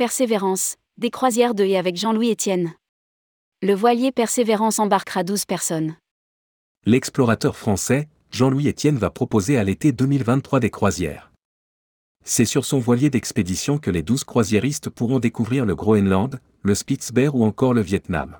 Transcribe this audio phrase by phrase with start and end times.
[0.00, 2.72] Persévérance, des croisières de et avec Jean-Louis Etienne.
[3.60, 5.94] Le voilier Persévérance embarquera 12 personnes.
[6.86, 11.30] L'explorateur français, Jean-Louis Etienne va proposer à l'été 2023 des croisières.
[12.24, 17.34] C'est sur son voilier d'expédition que les 12 croisiéristes pourront découvrir le Groenland, le Spitzberg
[17.34, 18.38] ou encore le Vietnam.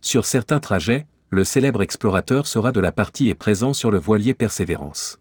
[0.00, 4.32] Sur certains trajets, le célèbre explorateur sera de la partie et présent sur le voilier
[4.32, 5.20] Persévérance.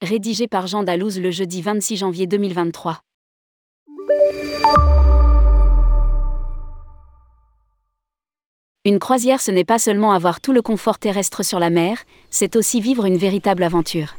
[0.00, 3.03] Rédigé par Jean Dalouse le jeudi 26 janvier 2023.
[8.86, 11.96] Une croisière, ce n'est pas seulement avoir tout le confort terrestre sur la mer,
[12.28, 14.14] c'est aussi vivre une véritable aventure.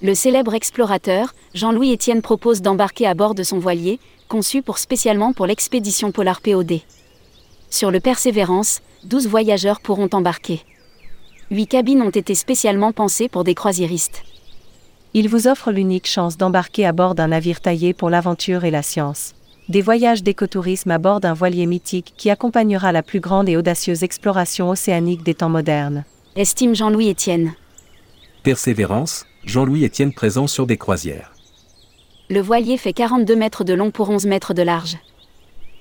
[0.00, 3.98] Le célèbre explorateur, Jean-Louis Etienne propose d'embarquer à bord de son voilier,
[4.28, 6.82] conçu spécialement pour l'expédition Polar POD.
[7.68, 10.62] Sur le Persévérance, 12 voyageurs pourront embarquer.
[11.50, 14.22] 8 cabines ont été spécialement pensées pour des croisiéristes.
[15.14, 18.82] Il vous offre l'unique chance d'embarquer à bord d'un navire taillé pour l'aventure et la
[18.82, 19.34] science
[19.70, 24.02] des voyages d'écotourisme à bord d'un voilier mythique qui accompagnera la plus grande et audacieuse
[24.02, 26.04] exploration océanique des temps modernes.
[26.34, 27.54] Estime Jean-Louis Etienne.
[28.42, 31.30] Persévérance, Jean-Louis Etienne présent sur des croisières.
[32.30, 34.98] Le voilier fait 42 mètres de long pour 11 mètres de large.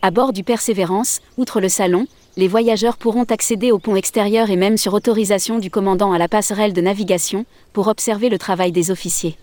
[0.03, 2.05] À bord du Persévérance, outre le salon,
[2.37, 6.27] les voyageurs pourront accéder au pont extérieur et même sur autorisation du commandant à la
[6.27, 7.43] passerelle de navigation,
[7.73, 9.35] pour observer le travail des officiers.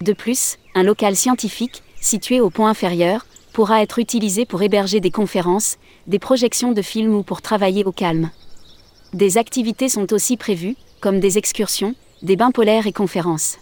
[0.00, 3.26] De plus, un local scientifique, situé au pont inférieur,
[3.58, 7.90] pourra être utilisé pour héberger des conférences, des projections de films ou pour travailler au
[7.90, 8.30] calme.
[9.14, 13.58] Des activités sont aussi prévues, comme des excursions, des bains polaires et conférences.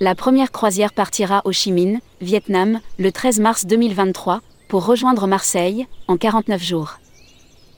[0.00, 5.86] La première croisière partira au Chi Minh, Vietnam, le 13 mars 2023, pour rejoindre Marseille,
[6.08, 6.94] en 49 jours.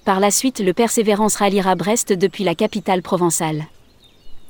[0.06, 3.66] Par la suite, le Persévérance ralliera Brest depuis la capitale provençale.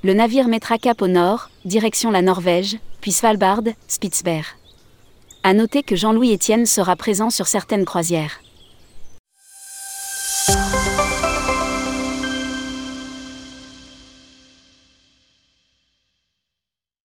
[0.05, 4.47] Le navire mettra cap au nord, direction la Norvège, puis Svalbard, Spitzberg.
[5.49, 8.41] À noter que Jean-Louis Etienne sera présent sur certaines croisières.